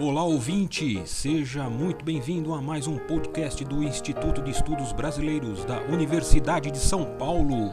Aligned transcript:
Olá 0.00 0.24
ouvinte, 0.24 1.06
seja 1.06 1.70
muito 1.70 2.04
bem-vindo 2.04 2.52
a 2.52 2.60
mais 2.60 2.88
um 2.88 2.98
podcast 2.98 3.64
do 3.64 3.80
Instituto 3.80 4.42
de 4.42 4.50
Estudos 4.50 4.92
Brasileiros 4.92 5.64
da 5.64 5.82
Universidade 5.82 6.68
de 6.72 6.78
São 6.78 7.16
Paulo. 7.16 7.72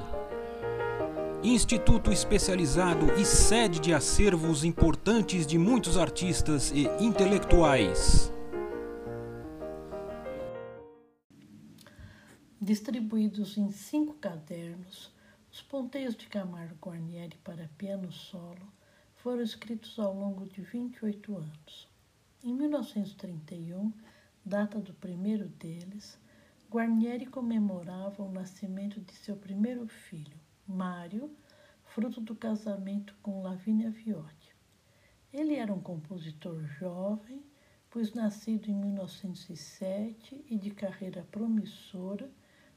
Instituto 1.44 2.12
especializado 2.12 3.12
e 3.20 3.26
sede 3.26 3.80
de 3.80 3.92
acervos 3.92 4.64
importantes 4.64 5.48
de 5.48 5.58
muitos 5.58 5.98
artistas 5.98 6.70
e 6.70 6.84
intelectuais. 7.04 8.32
Distribuídos 12.62 13.58
em 13.58 13.72
cinco 13.72 14.14
cadernos, 14.14 15.12
os 15.52 15.64
ponteios 15.64 16.16
de 16.16 16.28
Camargo 16.28 16.76
Guarnieri 16.80 17.36
para 17.44 17.68
piano 17.80 18.12
solo 18.12 18.72
foram 19.16 19.42
escritos 19.42 19.98
ao 19.98 20.14
longo 20.14 20.46
de 20.46 20.62
28 20.62 21.36
anos. 21.36 21.91
Em 22.44 22.56
1931, 22.56 23.94
data 24.44 24.80
do 24.80 24.96
primeiro 24.96 25.48
deles, 25.48 26.18
Guarnieri 26.72 27.28
comemorava 27.28 28.24
o 28.24 28.32
nascimento 28.32 29.00
de 29.00 29.14
seu 29.14 29.38
primeiro 29.38 29.88
filho, 29.88 30.40
Mário, 30.68 31.30
fruto 31.84 32.20
do 32.20 32.36
casamento 32.36 33.16
com 33.22 33.44
Lavínia 33.44 33.92
Viotti. 33.92 34.56
Ele 35.32 35.54
era 35.54 35.72
um 35.72 35.80
compositor 35.80 36.64
jovem, 36.80 37.46
pois 37.92 38.12
nascido 38.12 38.72
em 38.72 38.74
1907 38.74 40.44
e 40.50 40.58
de 40.58 40.72
carreira 40.72 41.24
promissora, 41.30 42.28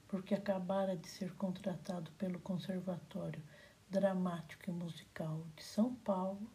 porque 0.07 0.35
acabara 0.35 0.95
de 0.95 1.09
ser 1.09 1.33
contratado 1.37 2.11
pelo 2.19 2.39
Conservatório 2.39 3.43
Dramático 3.89 4.69
e 4.69 4.73
Musical 4.75 5.47
de 5.57 5.65
São 5.65 5.95
Paulo 5.95 6.51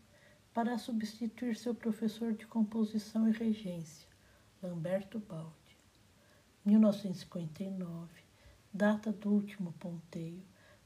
para 0.54 0.78
substituir 0.78 1.56
seu 1.56 1.74
professor 1.76 2.34
de 2.34 2.46
composição 2.48 3.28
e 3.28 3.32
regência, 3.32 4.08
Lamberto 4.62 5.20
Baldi. 5.20 5.78
1959, 6.66 8.10
data 8.74 9.12
do 9.12 9.30
último 9.30 9.72
ponteio, 9.74 10.44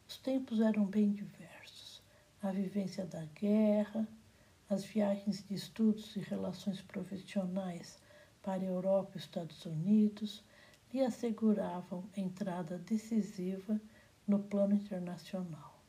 os 0.08 0.18
tempos 0.18 0.60
eram 0.60 0.86
bem 0.86 1.12
diversos. 1.12 2.02
A 2.42 2.52
vivência 2.52 3.06
da 3.06 3.26
guerra, 3.26 4.08
as 4.70 4.84
viagens 4.84 5.44
de 5.48 5.56
estudos 5.56 6.16
e 6.16 6.20
relações 6.20 6.82
profissionais 6.82 7.98
para 8.42 8.62
a 8.62 8.66
Europa 8.66 9.14
e 9.14 9.18
os 9.18 9.24
Estados 9.24 9.66
Unidos 9.66 10.44
lhe 10.94 11.02
asseguravam 11.02 12.04
entrada 12.16 12.78
decisiva 12.78 13.80
no 14.28 14.40
plano 14.40 14.76
internacional. 14.76 15.82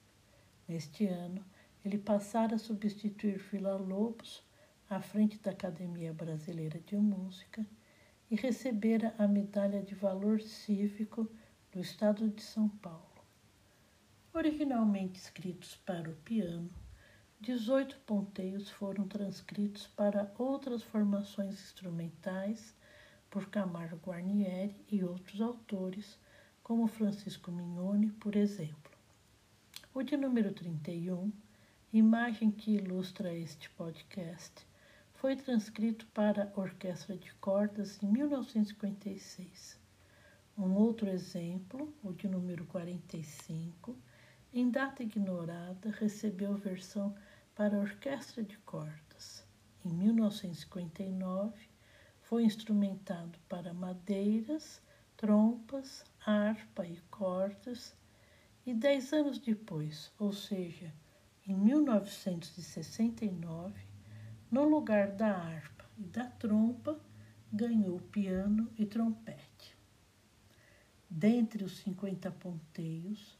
Neste 0.66 1.06
ano, 1.06 1.44
ele 1.84 1.98
passara 1.98 2.56
a 2.56 2.58
substituir 2.58 3.38
Vila 3.38 3.76
Lobos 3.76 4.42
à 4.88 5.00
frente 5.00 5.38
da 5.38 5.50
Academia 5.50 6.14
Brasileira 6.14 6.80
de 6.80 6.96
Música 6.96 7.66
e 8.30 8.36
recebera 8.36 9.14
a 9.18 9.28
Medalha 9.28 9.82
de 9.82 9.94
Valor 9.94 10.40
Cívico 10.40 11.30
do 11.70 11.80
Estado 11.80 12.28
de 12.30 12.42
São 12.42 12.68
Paulo. 12.68 13.04
Originalmente 14.32 15.18
escritos 15.18 15.76
para 15.76 16.10
o 16.10 16.14
piano, 16.16 16.70
18 17.40 17.98
ponteios 18.06 18.70
foram 18.70 19.06
transcritos 19.06 19.86
para 19.88 20.32
outras 20.38 20.82
formações 20.82 21.52
instrumentais 21.52 22.74
por 23.28 23.50
Camargo 23.50 23.96
Guarnieri 23.96 24.74
e 24.90 25.04
outros 25.04 25.40
autores, 25.40 26.18
como 26.62 26.86
Francisco 26.86 27.52
Mignoni, 27.52 28.10
por 28.12 28.34
exemplo. 28.34 28.92
O 29.92 30.02
de 30.02 30.16
número 30.16 30.52
31 30.52 31.30
imagem 31.96 32.50
que 32.50 32.72
ilustra 32.72 33.32
este 33.32 33.70
podcast, 33.70 34.66
foi 35.12 35.36
transcrito 35.36 36.04
para 36.08 36.52
orquestra 36.56 37.16
de 37.16 37.32
cordas 37.34 38.02
em 38.02 38.08
1956. 38.08 39.78
Um 40.58 40.74
outro 40.74 41.08
exemplo, 41.08 41.94
o 42.02 42.12
de 42.12 42.26
número 42.26 42.64
45, 42.64 43.96
em 44.52 44.68
data 44.70 45.04
ignorada, 45.04 45.92
recebeu 45.92 46.56
versão 46.56 47.14
para 47.54 47.78
orquestra 47.78 48.42
de 48.42 48.58
cordas. 48.58 49.46
Em 49.84 49.90
1959, 49.94 51.68
foi 52.22 52.42
instrumentado 52.42 53.38
para 53.48 53.72
madeiras, 53.72 54.82
trompas, 55.16 56.04
harpa 56.26 56.84
e 56.84 56.98
cordas, 57.08 57.94
e 58.66 58.74
dez 58.74 59.12
anos 59.12 59.38
depois, 59.38 60.10
ou 60.18 60.32
seja, 60.32 60.92
em 61.46 61.54
1969, 61.54 63.74
no 64.50 64.64
lugar 64.64 65.08
da 65.08 65.36
harpa 65.36 65.84
e 65.98 66.04
da 66.04 66.24
trompa, 66.24 66.98
ganhou 67.52 68.00
piano 68.00 68.72
e 68.78 68.86
trompete. 68.86 69.76
Dentre 71.08 71.62
os 71.62 71.76
50 71.78 72.28
ponteios, 72.32 73.38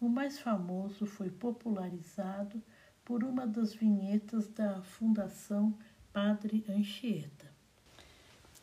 o 0.00 0.08
mais 0.08 0.38
famoso 0.38 1.04
foi 1.04 1.28
popularizado 1.30 2.62
por 3.04 3.22
uma 3.24 3.46
das 3.46 3.74
vinhetas 3.74 4.48
da 4.48 4.80
Fundação 4.82 5.76
Padre 6.12 6.64
Anchieta. 6.68 7.50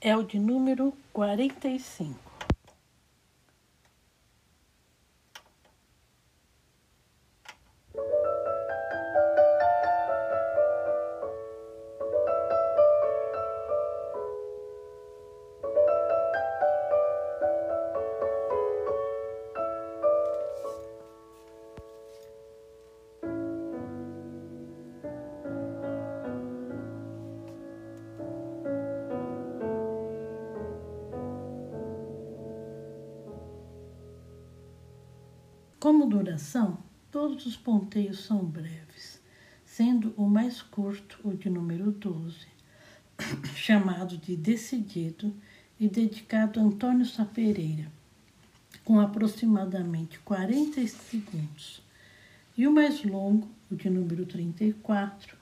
É 0.01 0.15
o 0.15 0.23
de 0.23 0.39
número 0.39 0.93
45. 1.11 2.28
Como 35.79 36.07
duração, 36.07 36.77
todos 37.09 37.45
os 37.45 37.55
ponteios 37.55 38.25
são 38.25 38.43
breves, 38.43 39.21
sendo 39.63 40.13
o 40.17 40.27
mais 40.27 40.61
curto 40.61 41.17
o 41.23 41.33
de 41.33 41.49
número 41.49 41.89
12, 41.89 42.35
chamado 43.55 44.17
de 44.17 44.35
Decidido 44.35 45.33
e 45.79 45.87
dedicado 45.87 46.59
a 46.59 46.63
Antônio 46.63 47.05
Sá 47.05 47.23
Pereira, 47.23 47.89
com 48.83 48.99
aproximadamente 48.99 50.19
40 50.19 50.85
segundos, 50.85 51.81
e 52.57 52.67
o 52.67 52.73
mais 52.73 53.01
longo, 53.05 53.47
o 53.71 53.75
de 53.77 53.89
número 53.89 54.25
34, 54.25 55.37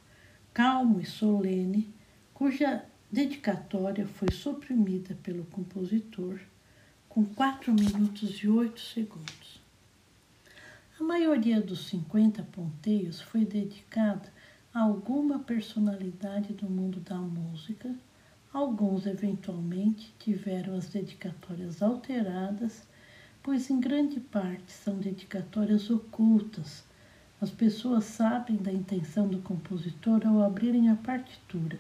calmo 0.54 1.02
e 1.02 1.06
solene, 1.06 1.92
cuja 2.31 2.86
dedicatória 3.12 4.06
foi 4.06 4.31
suprimida 4.31 5.18
pelo 5.24 5.46
compositor 5.46 6.40
com 7.09 7.25
4 7.25 7.74
minutos 7.74 8.44
e 8.44 8.48
8 8.48 8.80
segundos. 8.80 9.66
A 11.00 11.03
maioria 11.03 11.62
dos 11.62 11.90
50 11.90 12.41
ponteios 12.41 13.22
foi 13.22 13.46
dedicada 13.46 14.34
a 14.74 14.81
alguma 14.81 15.38
personalidade 15.38 16.56
do 16.56 16.68
mundo 16.68 17.00
da 17.02 17.18
música. 17.18 17.96
Alguns, 18.52 19.06
eventualmente, 19.06 20.12
tiveram 20.18 20.75
as 20.75 20.88
dedicatórias 20.90 21.84
alteradas, 21.84 22.81
pois 23.44 23.69
em 23.69 23.80
grande 23.80 24.19
parte 24.19 24.72
são 24.72 24.97
dedicatórias 24.97 25.88
ocultas. 25.91 26.84
As 27.40 27.52
pessoas 27.52 28.06
sabem 28.06 28.57
da 28.57 28.74
intenção 28.74 29.28
do 29.28 29.38
compositor 29.44 30.25
ao 30.25 30.41
abrirem 30.41 30.90
a 30.90 30.96
partitura. 30.96 31.77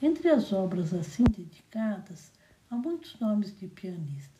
Entre 0.00 0.28
as 0.28 0.52
obras 0.52 0.94
assim 0.94 1.24
dedicadas, 1.24 2.30
há 2.70 2.76
muitos 2.76 3.18
nomes 3.18 3.52
de 3.58 3.66
pianistas 3.66 4.32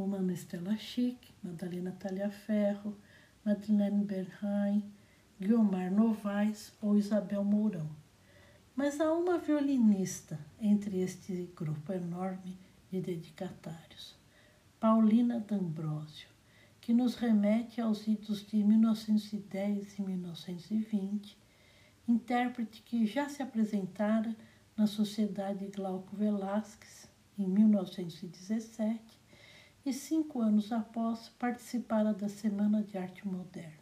como 0.00 0.16
Ana 0.16 0.32
Estela 0.32 0.78
Chic, 0.78 1.18
Madalena 1.42 1.92
Talhaferro, 1.92 2.96
Madeleine 3.44 4.04
Bernheim, 4.04 4.84
Guiomar 5.40 5.90
Novaes 5.90 6.72
ou 6.82 6.96
Isabel 6.96 7.42
Mourão. 7.42 7.88
Mas 8.76 9.00
há 9.00 9.12
uma 9.12 9.38
violinista 9.38 10.38
entre 10.60 11.00
este 11.00 11.50
grupo 11.56 11.92
enorme 11.92 12.58
de 12.90 13.00
dedicatários, 13.00 14.14
Paulina 14.78 15.40
D'Ambrosio, 15.40 16.28
que 16.80 16.92
nos 16.92 17.14
remete 17.14 17.80
aos 17.80 18.06
idos 18.06 18.46
de 18.46 18.62
1910 18.62 19.98
e 19.98 20.02
1920, 20.02 21.38
intérprete 22.06 22.82
que 22.82 23.06
já 23.06 23.28
se 23.28 23.42
apresentara 23.42 24.36
na 24.76 24.86
Sociedade 24.86 25.66
Glauco 25.68 26.14
Velasquez 26.16 27.08
em 27.38 27.46
1917 27.46 29.19
e 29.84 29.92
cinco 29.92 30.40
anos 30.40 30.72
após 30.72 31.28
participara 31.30 32.12
da 32.12 32.28
Semana 32.28 32.82
de 32.82 32.98
Arte 32.98 33.26
Moderna. 33.26 33.78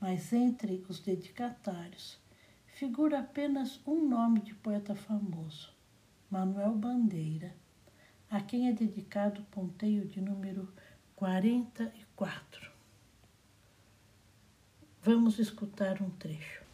Mas 0.00 0.32
entre 0.32 0.84
os 0.88 1.00
dedicatários 1.00 2.18
figura 2.66 3.18
apenas 3.18 3.78
um 3.86 4.08
nome 4.08 4.40
de 4.40 4.54
poeta 4.54 4.94
famoso, 4.94 5.70
Manuel 6.30 6.72
Bandeira, 6.72 7.54
a 8.30 8.40
quem 8.40 8.68
é 8.68 8.72
dedicado 8.72 9.42
o 9.42 9.44
ponteio 9.46 10.06
de 10.06 10.20
número 10.20 10.66
44. 11.14 12.70
Vamos 15.02 15.38
escutar 15.38 16.00
um 16.00 16.08
trecho. 16.10 16.69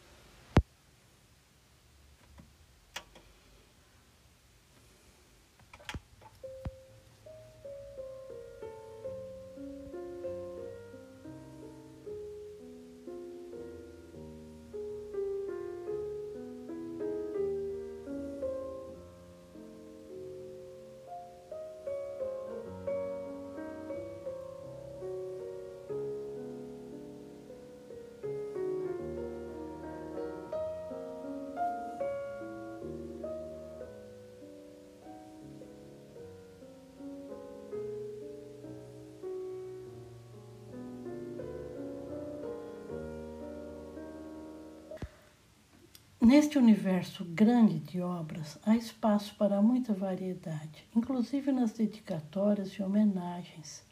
Neste 46.26 46.58
universo 46.58 47.24
grande 47.24 47.78
de 47.78 48.02
obras, 48.02 48.58
há 48.66 48.74
espaço 48.74 49.32
para 49.36 49.62
muita 49.62 49.94
variedade, 49.94 50.84
inclusive 50.92 51.52
nas 51.52 51.70
dedicatórias 51.70 52.72
e 52.72 52.82
homenagens, 52.82 53.86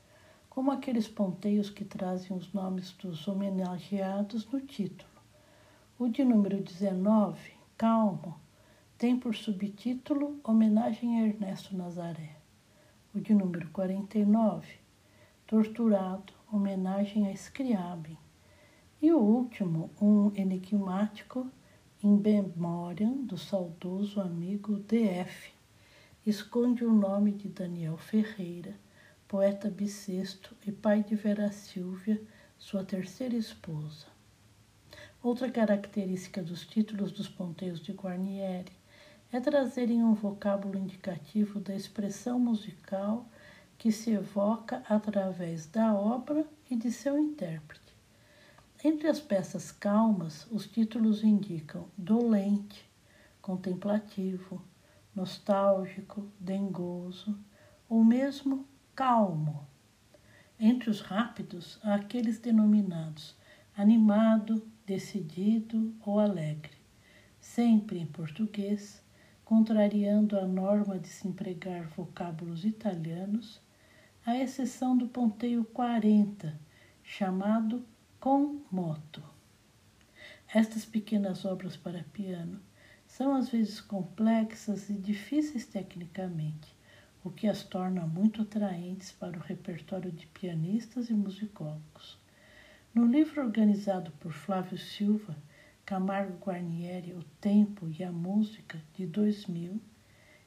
como 0.50 0.72
aqueles 0.72 1.06
ponteios 1.06 1.70
que 1.70 1.84
trazem 1.84 2.36
os 2.36 2.52
nomes 2.52 2.90
dos 2.90 3.28
homenageados 3.28 4.50
no 4.50 4.60
título. 4.60 5.08
O 5.96 6.08
de 6.08 6.24
número 6.24 6.60
19, 6.60 7.52
Calmo, 7.78 8.34
tem 8.98 9.16
por 9.16 9.36
subtítulo 9.36 10.40
Homenagem 10.42 11.20
a 11.20 11.28
Ernesto 11.28 11.76
Nazaré. 11.76 12.34
O 13.14 13.20
de 13.20 13.32
número 13.32 13.70
49, 13.70 14.66
Torturado, 15.46 16.32
Homenagem 16.52 17.28
a 17.28 17.36
Scriabin. 17.36 18.18
E 19.00 19.12
o 19.12 19.20
último, 19.20 19.88
um 20.02 20.32
enigmático 20.34 21.48
em 22.04 22.18
memória 22.18 23.08
do 23.08 23.38
saudoso 23.38 24.20
amigo 24.20 24.76
DF, 24.80 25.54
esconde 26.26 26.84
o 26.84 26.92
nome 26.92 27.32
de 27.32 27.48
Daniel 27.48 27.96
Ferreira, 27.96 28.74
poeta 29.26 29.70
bissexto 29.70 30.54
e 30.66 30.70
pai 30.70 31.02
de 31.02 31.14
Vera 31.14 31.50
Silvia, 31.50 32.20
sua 32.58 32.84
terceira 32.84 33.34
esposa. 33.34 34.04
Outra 35.22 35.50
característica 35.50 36.42
dos 36.42 36.66
títulos 36.66 37.10
dos 37.10 37.26
ponteiros 37.26 37.80
de 37.80 37.92
Guarnieri 37.92 38.72
é 39.32 39.40
trazerem 39.40 40.04
um 40.04 40.12
vocábulo 40.12 40.78
indicativo 40.78 41.58
da 41.58 41.74
expressão 41.74 42.38
musical 42.38 43.26
que 43.78 43.90
se 43.90 44.10
evoca 44.10 44.82
através 44.90 45.64
da 45.68 45.94
obra 45.94 46.46
e 46.70 46.76
de 46.76 46.92
seu 46.92 47.18
intérprete. 47.18 47.83
Entre 48.86 49.08
as 49.08 49.18
peças 49.18 49.72
calmas, 49.72 50.46
os 50.50 50.66
títulos 50.66 51.24
indicam 51.24 51.88
dolente, 51.96 52.86
contemplativo, 53.40 54.62
nostálgico, 55.16 56.30
dengoso, 56.38 57.34
ou 57.88 58.04
mesmo 58.04 58.68
calmo. 58.94 59.66
Entre 60.60 60.90
os 60.90 61.00
rápidos, 61.00 61.78
há 61.82 61.94
aqueles 61.94 62.38
denominados 62.38 63.34
animado, 63.74 64.62
decidido 64.84 65.94
ou 66.04 66.20
alegre, 66.20 66.76
sempre 67.40 67.98
em 67.98 68.06
português, 68.06 69.02
contrariando 69.46 70.38
a 70.38 70.46
norma 70.46 70.98
de 70.98 71.08
se 71.08 71.26
empregar 71.26 71.88
vocábulos 71.88 72.66
italianos, 72.66 73.62
à 74.26 74.36
exceção 74.36 74.94
do 74.94 75.08
ponteio 75.08 75.64
40, 75.64 76.60
chamado 77.02 77.82
com 78.24 78.62
moto. 78.72 79.22
Estas 80.48 80.86
pequenas 80.86 81.44
obras 81.44 81.76
para 81.76 82.04
piano 82.04 82.58
são 83.06 83.34
às 83.34 83.50
vezes 83.50 83.82
complexas 83.82 84.88
e 84.88 84.94
difíceis 84.94 85.66
tecnicamente, 85.66 86.74
o 87.22 87.28
que 87.30 87.46
as 87.46 87.64
torna 87.64 88.06
muito 88.06 88.40
atraentes 88.40 89.12
para 89.12 89.36
o 89.36 89.42
repertório 89.42 90.10
de 90.10 90.26
pianistas 90.28 91.10
e 91.10 91.12
musicólogos. 91.12 92.18
No 92.94 93.04
livro 93.04 93.42
organizado 93.42 94.10
por 94.12 94.32
Flávio 94.32 94.78
Silva, 94.78 95.36
Camargo 95.84 96.42
Guarnieri, 96.42 97.12
O 97.12 97.22
Tempo 97.42 97.90
e 97.90 98.02
a 98.02 98.10
Música, 98.10 98.82
de 98.94 99.04
2000, 99.04 99.78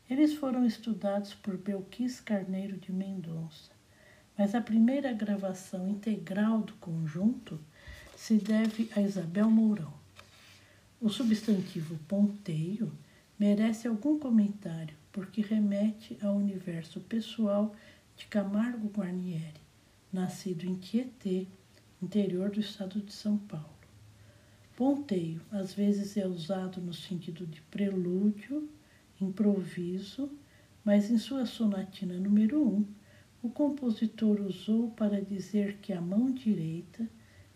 eles 0.09 0.33
foram 0.33 0.65
estudados 0.65 1.35
por 1.35 1.55
Belquis 1.55 2.19
Carneiro 2.19 2.75
de 2.75 2.91
Mendonça 2.91 3.76
mas 4.37 4.53
a 4.53 4.61
primeira 4.61 5.11
gravação 5.11 5.89
integral 5.89 6.61
do 6.61 6.73
conjunto 6.73 7.59
se 8.15 8.35
deve 8.35 8.89
a 8.95 9.01
Isabel 9.01 9.49
Mourão. 9.49 9.93
O 11.01 11.09
substantivo 11.09 11.97
ponteio 12.07 12.91
merece 13.39 13.87
algum 13.87 14.19
comentário, 14.19 14.95
porque 15.11 15.41
remete 15.41 16.17
ao 16.21 16.35
universo 16.35 16.99
pessoal 17.01 17.75
de 18.15 18.25
Camargo 18.27 18.87
Guarnieri, 18.89 19.61
nascido 20.11 20.65
em 20.65 20.75
Tietê, 20.75 21.47
interior 22.01 22.49
do 22.49 22.59
estado 22.59 22.99
de 22.99 23.13
São 23.13 23.37
Paulo. 23.37 23.77
Ponteio 24.75 25.41
às 25.51 25.73
vezes 25.73 26.17
é 26.17 26.27
usado 26.27 26.79
no 26.79 26.93
sentido 26.93 27.45
de 27.47 27.61
prelúdio, 27.63 28.69
improviso, 29.19 30.31
mas 30.83 31.09
em 31.09 31.17
sua 31.17 31.45
sonatina 31.45 32.13
número 32.15 32.61
1, 32.61 32.67
um, 32.67 32.85
o 33.41 33.49
compositor 33.49 34.41
usou 34.41 34.89
para 34.91 35.21
dizer 35.21 35.77
que 35.77 35.93
a 35.93 36.01
mão 36.01 36.31
direita, 36.31 37.07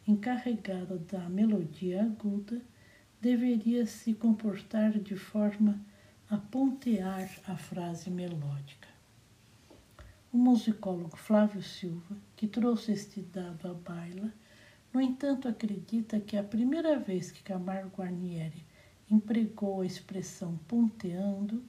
encarregada 0.07 0.98
da 0.98 1.28
melodia 1.30 2.04
aguda, 2.04 2.62
deveria 3.19 3.86
se 3.86 4.13
comportar 4.13 4.98
de 5.00 5.16
forma 5.16 5.79
a 6.29 6.38
pontear 6.38 7.29
a 7.48 7.55
frase 7.58 8.10
melódica. 8.10 8.88
O 10.32 10.38
musicólogo 10.38 11.17
Flávio 11.17 11.62
Silva, 11.62 12.15
que 12.36 12.48
trouxe 12.48 12.94
este 12.94 13.22
dado 13.22 13.67
à 13.67 13.74
baila, 13.74 14.34
no 14.94 15.01
entanto, 15.01 15.48
acredita 15.48 16.20
que 16.20 16.38
a 16.38 16.44
primeira 16.44 16.98
vez 17.00 17.32
que 17.32 17.44
Camargo 17.44 17.98
Guarnieri 17.98 18.65
empregou 19.10 19.82
a 19.82 19.86
expressão 19.86 20.58
ponteando 20.67 21.63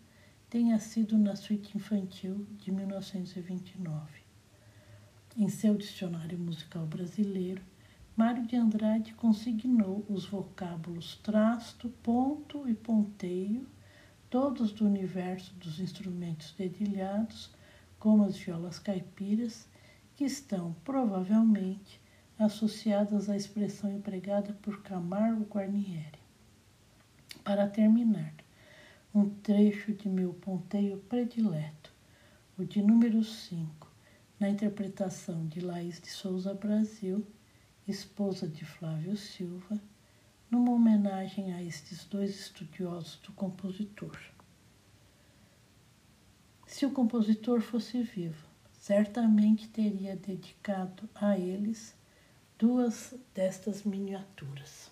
tenha 0.52 0.78
sido 0.78 1.16
na 1.16 1.34
suíte 1.34 1.78
infantil 1.78 2.46
de 2.58 2.70
1929. 2.70 4.20
Em 5.34 5.48
seu 5.48 5.74
dicionário 5.74 6.38
musical 6.38 6.84
brasileiro, 6.84 7.62
Mário 8.14 8.46
de 8.46 8.54
Andrade 8.54 9.14
consignou 9.14 10.04
os 10.10 10.26
vocábulos 10.26 11.18
trasto, 11.22 11.88
ponto 12.02 12.68
e 12.68 12.74
ponteio, 12.74 13.66
todos 14.28 14.72
do 14.72 14.84
universo 14.84 15.54
dos 15.54 15.80
instrumentos 15.80 16.52
dedilhados, 16.52 17.50
como 17.98 18.22
as 18.22 18.36
violas 18.36 18.78
caipiras, 18.78 19.66
que 20.14 20.24
estão 20.24 20.76
provavelmente 20.84 21.98
associadas 22.38 23.30
à 23.30 23.36
expressão 23.38 23.90
empregada 23.90 24.52
por 24.60 24.82
Camargo 24.82 25.46
Guarnieri. 25.50 26.20
Para 27.42 27.66
terminar, 27.66 28.34
um 29.14 29.28
trecho 29.28 29.92
de 29.92 30.08
meu 30.08 30.32
ponteio 30.32 30.96
predileto, 30.96 31.92
o 32.56 32.64
de 32.64 32.80
número 32.82 33.22
5, 33.22 33.86
na 34.40 34.48
interpretação 34.48 35.46
de 35.48 35.60
Laís 35.60 36.00
de 36.00 36.08
Souza 36.08 36.54
Brasil, 36.54 37.26
esposa 37.86 38.48
de 38.48 38.64
Flávio 38.64 39.14
Silva, 39.16 39.78
numa 40.50 40.72
homenagem 40.72 41.52
a 41.52 41.62
estes 41.62 42.06
dois 42.06 42.30
estudiosos 42.38 43.16
do 43.16 43.32
compositor. 43.32 44.18
Se 46.66 46.86
o 46.86 46.90
compositor 46.90 47.60
fosse 47.60 48.02
vivo, 48.02 48.46
certamente 48.72 49.68
teria 49.68 50.16
dedicado 50.16 51.08
a 51.14 51.36
eles 51.38 51.94
duas 52.58 53.14
destas 53.34 53.82
miniaturas. 53.82 54.91